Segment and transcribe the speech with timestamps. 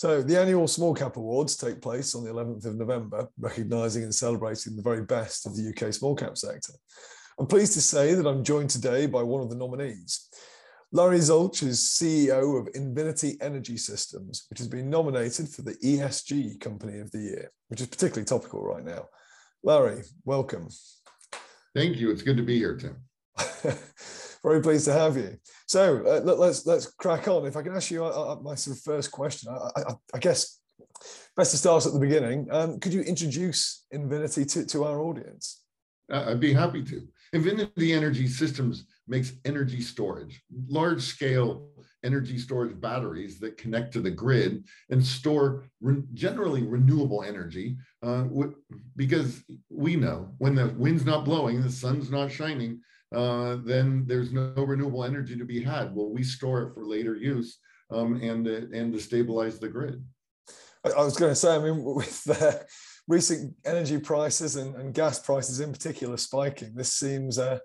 [0.00, 4.14] So, the annual Small Cap Awards take place on the 11th of November, recognising and
[4.14, 6.72] celebrating the very best of the UK small cap sector.
[7.38, 10.30] I'm pleased to say that I'm joined today by one of the nominees.
[10.90, 16.58] Larry Zulch is CEO of Invinity Energy Systems, which has been nominated for the ESG
[16.60, 19.04] Company of the Year, which is particularly topical right now.
[19.62, 20.70] Larry, welcome.
[21.74, 22.10] Thank you.
[22.10, 22.96] It's good to be here, Tim.
[24.42, 25.36] Very pleased to have you.
[25.66, 27.46] So uh, let, us let's, let's crack on.
[27.46, 30.18] If I can ask you uh, uh, my sort of first question, I, I, I,
[30.18, 30.60] guess
[31.36, 32.48] best to start at the beginning.
[32.50, 35.62] Um, could you introduce Invinity to, to our audience?
[36.10, 37.06] I'd be happy to.
[37.32, 41.68] Invinity Energy Systems makes energy storage, large scale
[42.02, 47.76] energy storage batteries that connect to the grid and store re- generally renewable energy.
[48.02, 48.24] Uh,
[48.96, 52.80] because we know when the wind's not blowing, the sun's not shining,
[53.14, 55.94] uh, then there's no renewable energy to be had.
[55.94, 57.58] Well, we store it for later use
[57.90, 60.04] um, and, uh, and to stabilize the grid.
[60.84, 62.52] I was going to say, I mean, with uh,
[63.06, 67.58] recent energy prices and, and, gas prices in particular spiking, this seems, uh,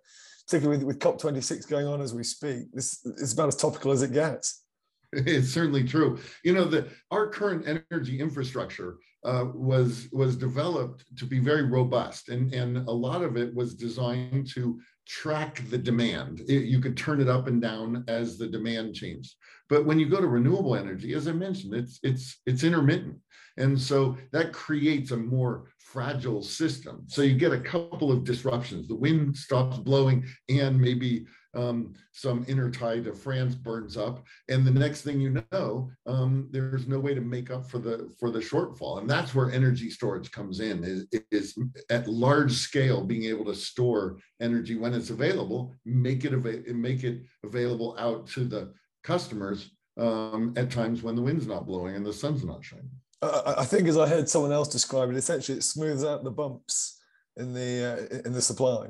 [0.46, 4.02] particularly with, with COP26 going on as we speak, this is about as topical as
[4.02, 4.64] it gets.
[5.14, 6.20] It's certainly true.
[6.44, 12.28] You know, that our current energy infrastructure uh, was was developed to be very robust,
[12.28, 16.42] and and a lot of it was designed to track the demand.
[16.48, 19.36] It, you could turn it up and down as the demand changed.
[19.70, 23.18] But when you go to renewable energy, as I mentioned, it's it's it's intermittent.
[23.58, 27.04] And so that creates a more fragile system.
[27.08, 28.88] So you get a couple of disruptions.
[28.88, 31.26] The wind stops blowing and maybe
[31.56, 36.88] um, some intertie to France burns up, and the next thing you know, um, there's
[36.88, 40.32] no way to make up for the for the shortfall, and that's where energy storage
[40.32, 40.84] comes in.
[40.84, 41.58] Is is
[41.90, 47.04] at large scale being able to store energy when it's available, make it av- make
[47.04, 52.06] it available out to the customers um, at times when the wind's not blowing and
[52.06, 52.90] the sun's not shining.
[53.22, 57.02] I think, as I heard someone else describe it, essentially it smooths out the bumps
[57.38, 58.90] in the uh, in the supply.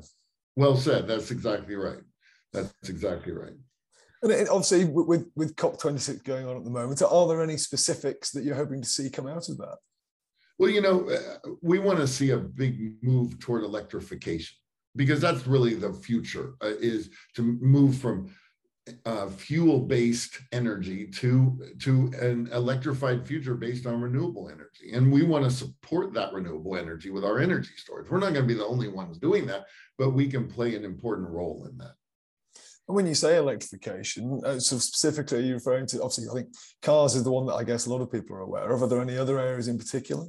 [0.55, 1.07] Well said.
[1.07, 1.99] That's exactly right.
[2.55, 3.53] That's exactly right.
[4.21, 8.43] And obviously, with with COP26 going on at the moment, are there any specifics that
[8.43, 9.77] you're hoping to see come out of that?
[10.57, 14.55] Well, you know, uh, we want to see a big move toward electrification
[14.95, 18.29] because that's really the future uh, is to move from
[19.05, 25.43] uh, fuel-based energy to to an electrified future based on renewable energy and we want
[25.43, 28.65] to support that renewable energy with our energy storage we're not going to be the
[28.65, 29.65] only ones doing that
[29.97, 31.95] but we can play an important role in that
[32.87, 36.27] when you say electrification, uh, so specifically, are you referring to obviously?
[36.29, 38.71] I think cars is the one that I guess a lot of people are aware
[38.71, 38.83] of.
[38.83, 40.25] Are there any other areas in particular?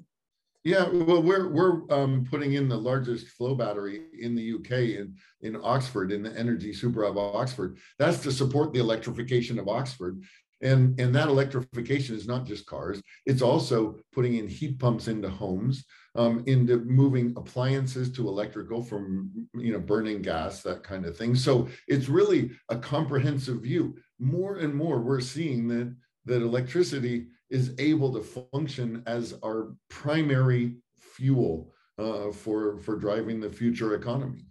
[0.64, 5.14] Yeah, well, we're we're um, putting in the largest flow battery in the UK in
[5.42, 7.78] in Oxford in the Energy Super Hub Oxford.
[7.98, 10.22] That's to support the electrification of Oxford,
[10.62, 13.02] and and that electrification is not just cars.
[13.26, 15.84] It's also putting in heat pumps into homes
[16.16, 21.34] um, into moving appliances to electrical from you know burning gas that kind of thing
[21.34, 27.74] so it's really a comprehensive view more and more we're seeing that that electricity is
[27.78, 34.44] able to function as our primary fuel uh, for for driving the future economy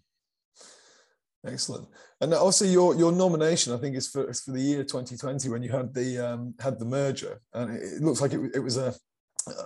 [1.45, 1.87] Excellent.
[2.21, 5.61] And also your your nomination, I think, is for is for the year 2020 when
[5.61, 8.93] you had the um, had the merger, and it, looks like it, it was a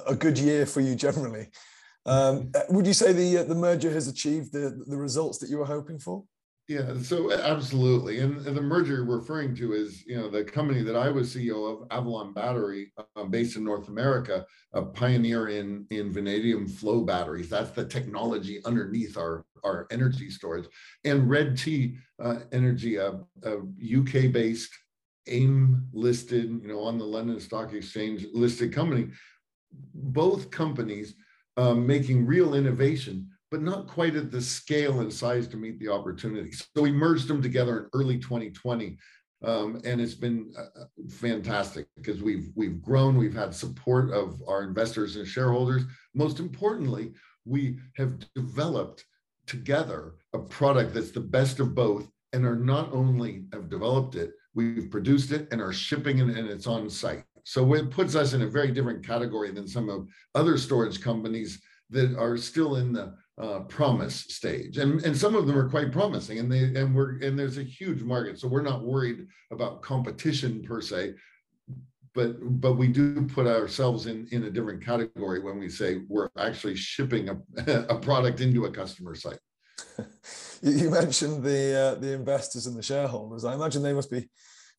[0.08, 1.48] a good year for you generally.
[2.06, 5.50] Um, uh, would you say the uh, the merger has achieved the the results that
[5.50, 6.24] you were hoping for?
[6.70, 10.96] Yeah, so absolutely, and, the merger you're referring to is you know the company that
[10.96, 16.14] I was CEO of, Avalon Battery, uh, based in North America, a pioneer in in
[16.14, 17.50] vanadium flow batteries.
[17.50, 20.68] That's the technology underneath our our energy storage,
[21.06, 23.56] and redT uh, Energy, a, a
[23.98, 24.72] UK based
[25.26, 29.08] AIM listed, you know, on the London Stock Exchange listed company.
[29.96, 31.16] Both companies
[31.58, 35.90] um, making real innovation, but not quite at the scale and size to meet the
[35.90, 36.52] opportunity.
[36.52, 38.98] So we merged them together in early 2020.
[39.44, 44.42] Um, and it's been uh, uh, fantastic because we've we've grown, we've had support of
[44.48, 45.84] our investors and shareholders.
[46.14, 47.14] Most importantly,
[47.46, 49.06] we have developed
[49.48, 54.32] together a product that's the best of both, and are not only have developed it,
[54.54, 57.24] we've produced it and are shipping it, and it's on site.
[57.46, 60.06] So it puts us in a very different category than some of
[60.36, 65.48] other storage companies that are still in the uh, promise stage, and and some of
[65.48, 68.62] them are quite promising, and they and we're and there's a huge market, so we're
[68.62, 71.14] not worried about competition per se,
[72.14, 76.30] but but we do put ourselves in in a different category when we say we're
[76.38, 77.38] actually shipping a,
[77.90, 79.40] a product into a customer site.
[80.62, 83.46] you mentioned the uh, the investors and the shareholders.
[83.46, 84.30] I imagine they must be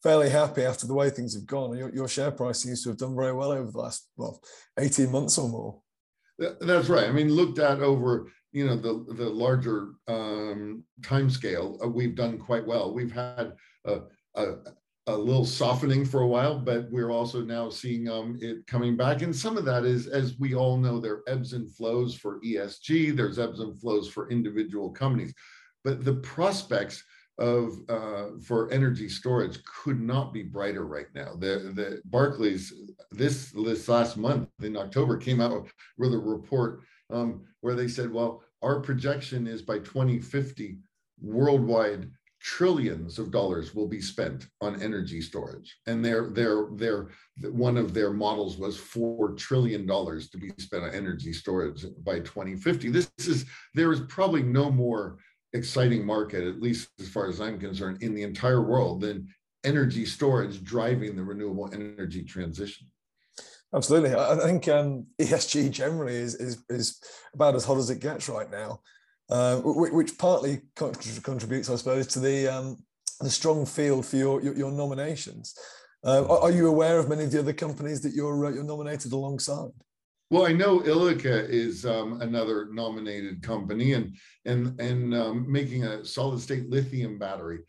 [0.02, 1.76] fairly happy after the way things have gone.
[1.78, 4.42] Your, your share price seems to have done very well over the last well
[4.78, 5.80] 18 months or more.
[6.60, 7.08] That's right.
[7.08, 12.14] I mean, looked at over you know the the larger um, time scale, uh, we've
[12.14, 12.92] done quite well.
[12.92, 13.52] We've had
[13.84, 14.00] a,
[14.34, 14.54] a,
[15.06, 19.22] a, little softening for a while, but we're also now seeing um, it coming back.
[19.22, 22.40] And some of that is, as we all know, there are ebbs and flows for
[22.40, 23.16] ESG.
[23.16, 25.32] There's ebbs and flows for individual companies,
[25.84, 27.04] but the prospects
[27.38, 31.34] of uh, for energy storage could not be brighter right now.
[31.38, 32.72] The the Barclays
[33.12, 38.12] this this last month in October came out with a report um, where they said,
[38.12, 40.78] well, our projection is by 2050
[41.20, 42.10] worldwide
[42.42, 47.08] trillions of dollars will be spent on energy storage and their their their
[47.50, 52.18] one of their models was 4 trillion dollars to be spent on energy storage by
[52.20, 55.18] 2050 this is there is probably no more
[55.52, 59.28] exciting market, at least as far as I'm concerned, in the entire world than
[59.64, 62.86] energy storage driving the renewable energy transition.
[63.72, 67.00] Absolutely, I think um, ESG generally is, is is
[67.34, 68.80] about as hot as it gets right now,
[69.30, 72.78] uh, which, which, partly contributes, I suppose, to the um,
[73.20, 75.56] the strong field for your your, your nominations.
[76.02, 79.12] Uh, are you aware of many of the other companies that you're uh, you're nominated
[79.12, 79.70] alongside?
[80.30, 86.04] Well, I know Ilika is um, another nominated company and and and um, making a
[86.04, 87.60] solid state lithium battery.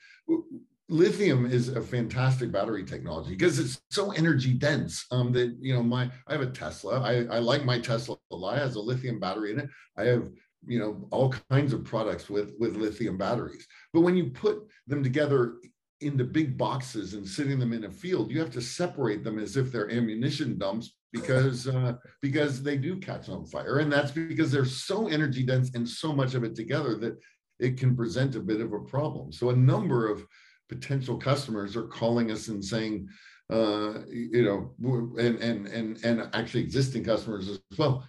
[0.92, 5.82] Lithium is a fantastic battery technology because it's so energy dense um, that you know
[5.82, 7.00] my I have a Tesla.
[7.00, 8.58] I, I like my Tesla a lot.
[8.58, 9.70] It has a lithium battery in it.
[9.98, 10.28] I have
[10.68, 13.66] you know all kinds of products with with lithium batteries.
[13.94, 15.56] But when you put them together
[16.02, 19.56] into big boxes and sitting them in a field, you have to separate them as
[19.56, 24.52] if they're ammunition dumps because uh, because they do catch on fire, and that's because
[24.52, 27.18] they're so energy dense and so much of it together that
[27.60, 29.32] it can present a bit of a problem.
[29.32, 30.26] So a number of
[30.72, 33.10] potential customers are calling us and saying,
[33.52, 34.74] uh, you know,
[35.20, 38.08] and and and and actually existing customers as well,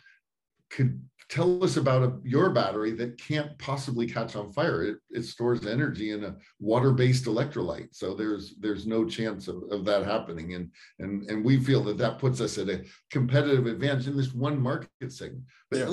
[0.71, 4.85] could tell us about a, your battery that can't possibly catch on fire.
[4.85, 9.85] It, it stores energy in a water-based electrolyte, so there's there's no chance of, of
[9.87, 10.55] that happening.
[10.55, 10.71] And
[11.01, 14.61] and and we feel that that puts us at a competitive advantage in this one
[14.61, 15.45] market segment.
[15.69, 15.87] But yeah.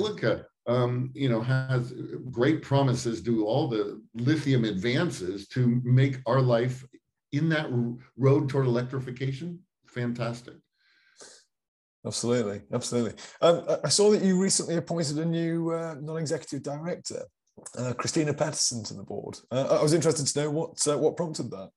[0.70, 1.92] Um, you know, has
[2.30, 6.86] great promises to all the lithium advances to make our life
[7.32, 7.68] in that
[8.16, 10.54] road toward electrification fantastic.
[12.06, 13.12] Absolutely, absolutely.
[13.42, 17.24] Um, I saw that you recently appointed a new uh, non-executive director,
[17.76, 19.38] uh, Christina Patterson, to the board.
[19.50, 21.70] Uh, I was interested to know what uh, what prompted that.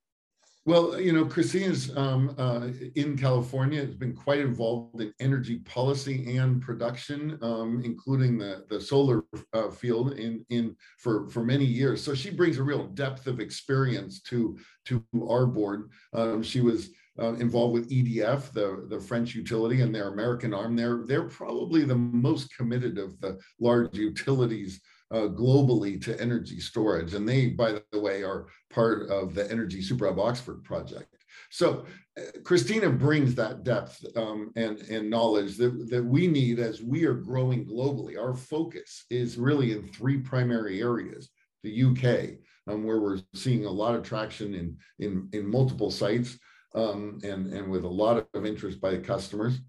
[0.66, 6.38] Well, you know, Christina's um, uh, in California has been quite involved in energy policy
[6.38, 12.02] and production, um, including the the solar uh, field in in for for many years.
[12.02, 14.56] So she brings a real depth of experience to
[14.86, 15.90] to our board.
[16.14, 16.88] Um, she was
[17.18, 20.74] uh, involved with EDF, the, the French utility, and their American arm.
[20.74, 24.80] They're, they're probably the most committed of the large utilities
[25.14, 27.14] uh, globally to energy storage.
[27.14, 31.06] And they, by the way, are part of the Energy Super Hub Oxford project.
[31.50, 31.86] So
[32.18, 37.04] uh, Christina brings that depth um, and, and knowledge that, that we need as we
[37.04, 38.18] are growing globally.
[38.18, 41.30] Our focus is really in three primary areas.
[41.62, 46.36] The UK, um, where we're seeing a lot of traction in, in, in multiple sites
[46.74, 49.60] um, and, and with a lot of interest by the customers.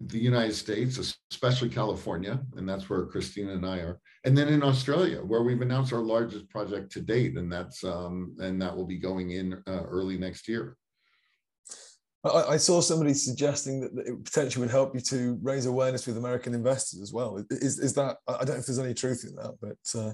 [0.00, 4.00] The United States, especially California, and that's where Christina and I are.
[4.24, 8.34] And then in Australia, where we've announced our largest project to date, and that's um,
[8.38, 10.76] and that will be going in uh, early next year.
[12.22, 16.52] I, saw somebody suggesting that, it potentially would help you to raise awareness with American
[16.52, 17.42] investors as well.
[17.50, 19.98] Is, is that, I don't know if there's any truth in that, but.
[19.98, 20.12] Uh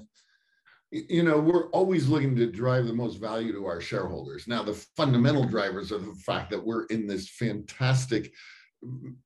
[0.93, 4.47] you know, we're always looking to drive the most value to our shareholders.
[4.47, 8.33] Now, the fundamental drivers are the fact that we're in this fantastic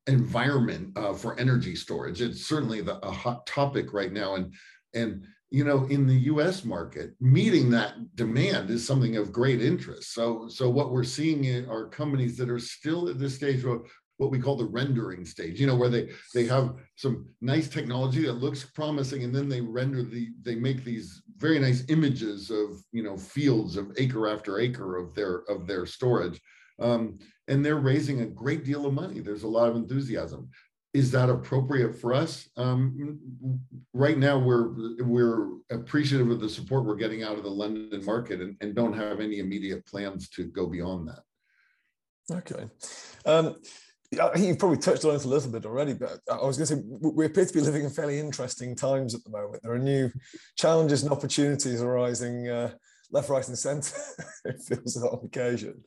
[0.07, 2.21] environment uh, for energy storage.
[2.21, 4.53] It's certainly the, a hot topic right now, and
[4.93, 6.63] and you know, in the U.S.
[6.63, 10.13] market, meeting that demand is something of great interest.
[10.13, 13.81] So, so what we're seeing are companies that are still at this stage of
[14.21, 18.23] what we call the rendering stage you know where they they have some nice technology
[18.23, 22.83] that looks promising and then they render the they make these very nice images of
[22.91, 26.39] you know fields of acre after acre of their of their storage
[26.79, 30.49] um, and they're raising a great deal of money there's a lot of enthusiasm
[30.93, 33.19] is that appropriate for us um,
[33.93, 38.41] right now we're we're appreciative of the support we're getting out of the london market
[38.41, 41.23] and, and don't have any immediate plans to go beyond that
[42.35, 42.65] okay
[43.25, 43.55] um,
[44.19, 46.67] I think you've probably touched on it a little bit already, but I was going
[46.67, 49.63] to say we appear to be living in fairly interesting times at the moment.
[49.63, 50.11] There are new
[50.57, 52.71] challenges and opportunities arising uh,
[53.11, 53.95] left, right, and centre.
[54.45, 55.81] it feels on occasion.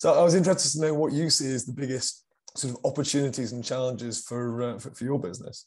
[0.00, 2.24] So I was interested to know what you see as the biggest
[2.56, 5.66] sort of opportunities and challenges for, uh, for, for your business.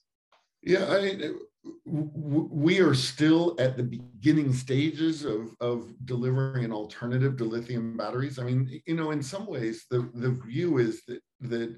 [0.63, 1.40] Yeah, I mean,
[1.86, 8.40] we are still at the beginning stages of, of delivering an alternative to lithium batteries.
[8.40, 11.75] I mean, you know, in some ways, the, the view is that, that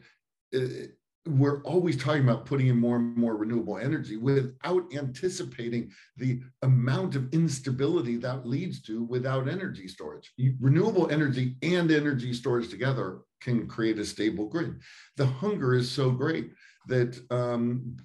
[0.55, 0.87] uh,
[1.27, 7.15] we're always talking about putting in more and more renewable energy without anticipating the amount
[7.15, 10.31] of instability that leads to without energy storage.
[10.59, 14.75] Renewable energy and energy storage together can create a stable grid.
[15.17, 16.51] The hunger is so great
[16.87, 17.97] that um,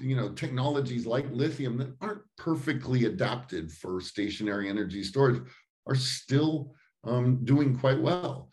[0.00, 5.42] you know technologies like lithium that aren't perfectly adapted for stationary energy storage
[5.86, 6.72] are still
[7.04, 8.48] um, doing quite well.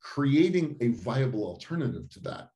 [0.00, 2.51] Creating a viable alternative to that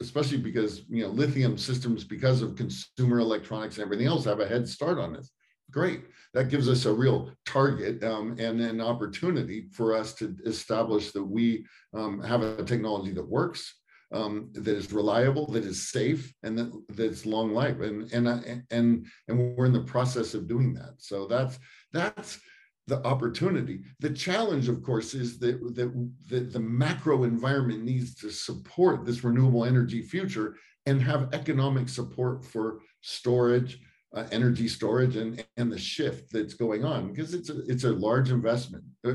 [0.00, 4.48] especially because you know lithium systems because of consumer electronics and everything else have a
[4.48, 5.30] head start on this.
[5.70, 6.04] Great.
[6.32, 11.24] That gives us a real target um, and an opportunity for us to establish that
[11.24, 13.74] we um, have a technology that works
[14.12, 17.80] um, that is reliable that is safe and that that's long life.
[17.80, 20.94] And and and and we're in the process of doing that.
[20.98, 21.58] So that's
[21.92, 22.38] that's
[22.86, 23.80] the opportunity.
[24.00, 29.24] The challenge, of course, is that, that, that the macro environment needs to support this
[29.24, 33.80] renewable energy future and have economic support for storage,
[34.14, 37.90] uh, energy storage, and, and the shift that's going on because it's a, it's a
[37.90, 38.84] large investment.
[39.04, 39.12] Uh,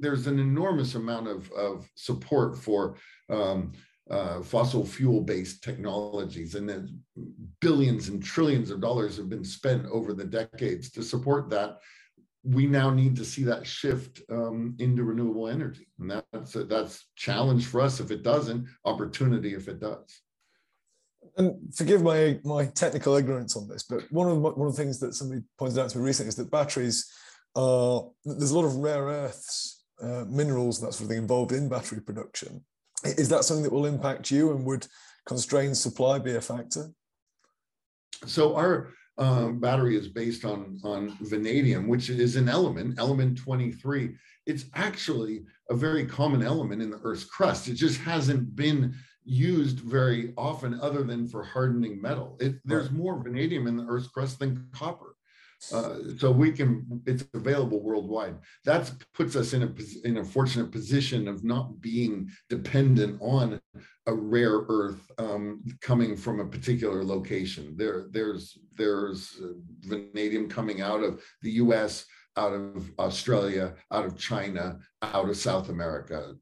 [0.00, 2.96] there's an enormous amount of, of support for
[3.30, 3.72] um,
[4.10, 7.00] uh, fossil fuel based technologies, and then
[7.60, 11.78] billions and trillions of dollars have been spent over the decades to support that
[12.44, 17.06] we now need to see that shift um, into renewable energy, and that's a, that's
[17.14, 20.20] challenge for us if it doesn't, opportunity if it does.
[21.36, 24.82] And forgive my my technical ignorance on this, but one of the, one of the
[24.82, 27.10] things that somebody pointed out to me recently is that batteries
[27.54, 31.52] are there's a lot of rare earths, uh, minerals, and that sort of thing involved
[31.52, 32.64] in battery production.
[33.04, 34.86] Is that something that will impact you, and would
[35.26, 36.90] constrained supply be a factor?
[38.26, 44.14] So our um, battery is based on, on vanadium, which is an element, element 23.
[44.46, 47.68] It's actually a very common element in the Earth's crust.
[47.68, 52.36] It just hasn't been used very often other than for hardening metal.
[52.40, 55.14] It, there's more vanadium in the Earth's crust than copper.
[55.72, 58.36] Uh, so we can, it's available worldwide.
[58.64, 59.72] That puts us in a
[60.04, 63.60] in a fortunate position of not being dependent on
[64.06, 67.74] a rare earth um, coming from a particular location.
[67.76, 69.40] There, there's there's
[69.82, 72.04] vanadium coming out of the U.S.,
[72.36, 76.34] out of Australia, out of China, out of South America,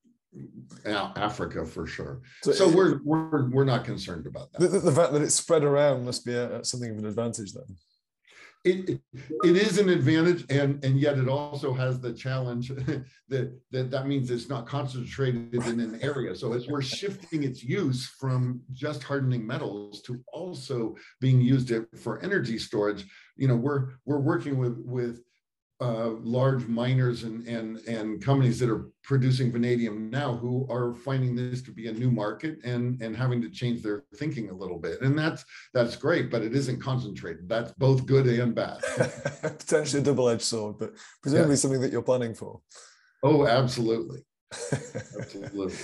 [0.86, 2.22] Africa for sure.
[2.42, 4.60] So, so we're we're we're not concerned about that.
[4.70, 7.76] The, the, fact that it's spread around must be a, something of an advantage then
[8.64, 9.00] it,
[9.44, 12.68] it is an advantage and and yet it also has the challenge
[13.28, 16.34] that, that that means it's not concentrated in an area.
[16.34, 22.22] So as we're shifting its use from just hardening metals to also being used for
[22.22, 23.06] energy storage
[23.40, 25.22] you know we're we're working with with
[25.80, 31.34] uh, large miners and, and, and companies that are producing vanadium now who are finding
[31.34, 34.78] this to be a new market and, and having to change their thinking a little
[34.78, 35.00] bit.
[35.00, 37.48] And that's, that's great, but it isn't concentrated.
[37.48, 38.80] That's both good and bad.
[39.42, 41.56] Potentially a double-edged sword, but presumably yeah.
[41.56, 42.60] something that you're planning for.
[43.22, 44.20] Oh, absolutely.
[45.18, 45.74] absolutely.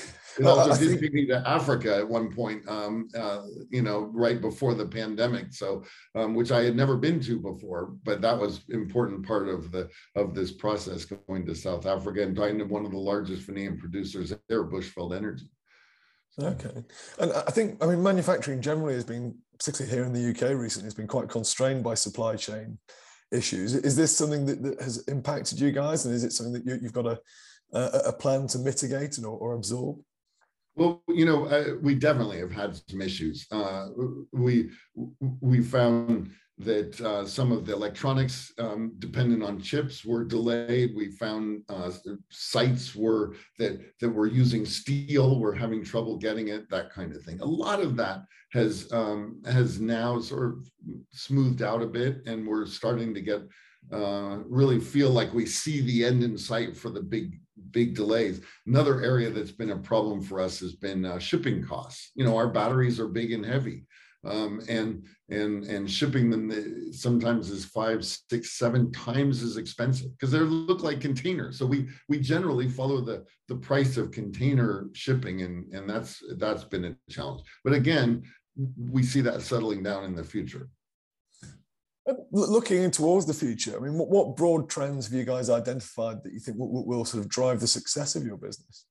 [0.79, 4.87] Did take me to Africa at one point, um, uh, you know, right before the
[4.87, 5.53] pandemic.
[5.53, 9.73] So, um, which I had never been to before, but that was important part of
[9.73, 13.43] the of this process going to South Africa and talking to one of the largest
[13.43, 15.49] vanadium producers there, Bushveld Energy.
[16.41, 16.85] Okay,
[17.19, 20.87] and I think I mean manufacturing generally has been, particularly here in the UK recently,
[20.87, 22.79] has been quite constrained by supply chain
[23.33, 23.75] issues.
[23.75, 26.79] Is this something that, that has impacted you guys, and is it something that you,
[26.83, 27.19] have got a
[27.73, 29.99] a, plan to mitigate or, or absorb?
[30.77, 33.47] Well, you know, we definitely have had some issues.
[33.51, 33.89] Uh,
[34.33, 34.71] we
[35.41, 40.95] we found that uh, some of the electronics um, dependent on chips were delayed.
[40.95, 41.91] We found uh,
[42.31, 47.23] sites were that that were using steel were having trouble getting it, that kind of
[47.23, 47.41] thing.
[47.41, 48.21] A lot of that
[48.53, 50.71] has um, has now sort of
[51.11, 53.41] smoothed out a bit, and we're starting to get
[53.93, 57.41] uh, really feel like we see the end in sight for the big
[57.71, 58.41] big delays.
[58.67, 62.13] Another area that's been a problem for us has been uh, shipping costs.
[62.15, 63.85] You know, our batteries are big and heavy,
[64.25, 70.11] um, and and and shipping them uh, sometimes is five, six, seven times as expensive
[70.13, 71.59] because they look like containers.
[71.59, 76.65] So we we generally follow the the price of container shipping, and and that's that's
[76.65, 77.43] been a challenge.
[77.65, 78.23] But again,
[78.79, 80.69] we see that settling down in the future.
[82.31, 86.33] Looking towards the future, I mean, what, what, broad trends have you guys identified that
[86.33, 88.87] you think will, will, sort of drive the success of your business?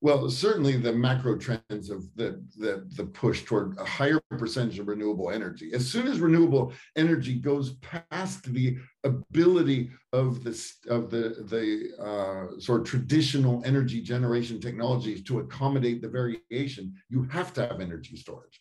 [0.00, 4.86] Well, certainly the macro trends of the, the, the push toward a higher percentage of
[4.86, 5.72] renewable energy.
[5.74, 10.50] As soon as renewable energy goes past the ability of the,
[10.88, 17.24] of the, the uh, sort of traditional energy generation technologies to accommodate the variation, you
[17.24, 18.60] have to have energy storage.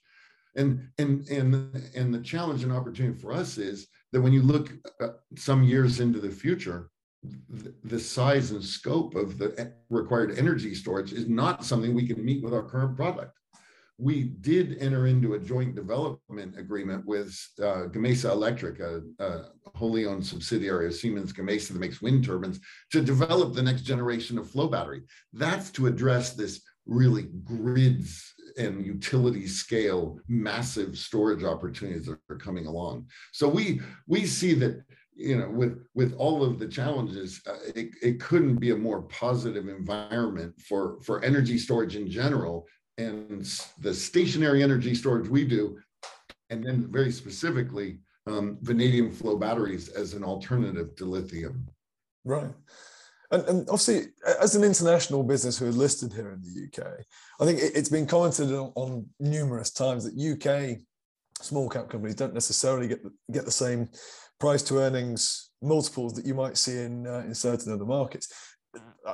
[0.57, 4.73] And, and, and, and the challenge and opportunity for us is that when you look
[4.99, 6.89] uh, some years into the future,
[7.83, 12.43] the size and scope of the required energy storage is not something we can meet
[12.43, 13.33] with our current product.
[13.99, 20.05] We did enter into a joint development agreement with uh, Gamesa Electric, a, a, wholly
[20.05, 22.59] owned subsidiary of Siemens Gamesa that makes wind turbines,
[22.91, 25.01] to develop the next generation of flow battery.
[25.33, 32.65] That's to address this really grids and utility scale massive storage opportunities that are coming
[32.65, 33.07] along.
[33.31, 34.83] So we we see that
[35.17, 39.01] you know with with all of the challenges uh, it, it couldn't be a more
[39.03, 42.65] positive environment for for energy storage in general
[42.97, 43.41] and
[43.79, 45.77] the stationary energy storage we do
[46.49, 51.67] and then very specifically um, vanadium flow batteries as an alternative to lithium
[52.23, 52.53] right
[53.29, 54.05] and, and, obviously,
[54.41, 56.87] as an international business who is listed here in the UK,
[57.41, 60.79] I think it, has been commented on, on, numerous times that UK
[61.41, 63.89] small cap companies don't necessarily get the, get the same
[64.39, 68.31] price to earnings multiples that you might see in uh, in certain other markets.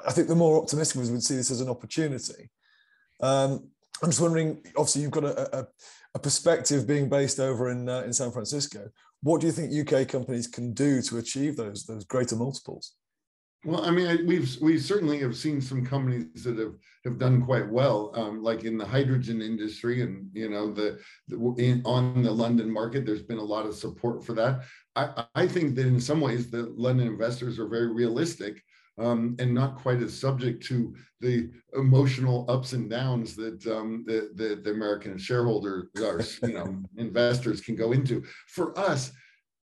[0.06, 2.50] I think the more optimistic ones would see this as an opportunity.
[3.22, 3.70] Um,
[4.02, 4.62] I'm just wondering.
[4.78, 5.68] Obviously, you've got a, a,
[6.16, 8.90] a perspective being based over in uh, in San Francisco.
[9.22, 12.94] What do you think UK companies can do to achieve those those greater multiples?
[13.66, 17.70] Well, I mean, we've we certainly have seen some companies that have have done quite
[17.70, 22.32] well, um, like in the hydrogen industry, and you know, the, the in, on the
[22.32, 24.64] London market, there's been a lot of support for that.
[24.96, 28.62] I, I think that in some ways, the London investors are very realistic
[28.98, 34.30] um, and not quite as subject to the emotional ups and downs that um, the,
[34.36, 35.88] the, the American shareholders
[36.44, 38.24] you know investors can go into.
[38.48, 39.12] For us,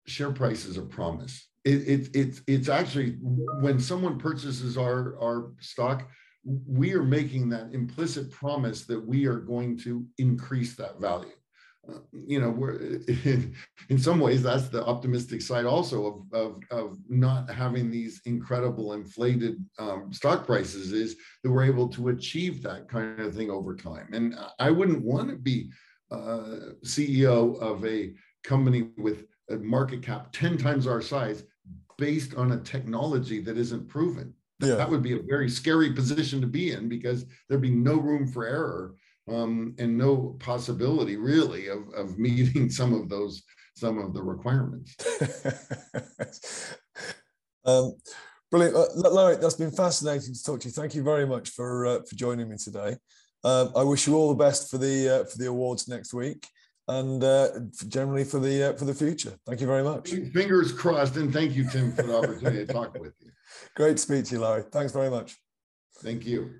[0.06, 1.48] share prices are promise.
[1.64, 3.18] It, it, it's it's actually
[3.60, 6.08] when someone purchases our our stock
[6.44, 11.30] we are making that implicit promise that we are going to increase that value.
[11.88, 13.54] Uh, you know we're in,
[13.88, 18.92] in, some ways that's the optimistic side also of, of, of not having these incredible
[18.92, 23.74] inflated um, stock prices is that we're able to achieve that kind of thing over
[23.74, 24.08] time.
[24.12, 25.70] And i wouldn't want to be
[26.10, 28.12] uh, ceo of a
[28.44, 31.44] company with a market cap 10 times our size
[31.98, 34.32] based on a technology that isn't proven.
[34.60, 34.74] Yeah.
[34.74, 38.26] That would be a very scary position to be in because there'd be no room
[38.26, 38.94] for error
[39.28, 43.42] um, and no possibility really of, of meeting some of those
[43.74, 44.94] some of the requirements.
[47.64, 47.94] um,
[48.50, 49.36] brilliant, uh, Larry.
[49.36, 50.72] That's been fascinating to talk to you.
[50.72, 52.96] Thank you very much for uh, for joining me today.
[53.42, 56.46] Um, I wish you all the best for the uh, for the awards next week
[56.88, 57.48] and uh,
[57.88, 59.34] generally for the uh, for the future.
[59.46, 60.10] Thank you very much.
[60.10, 63.30] Fingers crossed, and thank you, Tim, for the opportunity to talk with you.
[63.76, 64.64] Great to speak to you, Larry.
[64.72, 65.36] Thanks very much.
[66.02, 66.50] Thank you.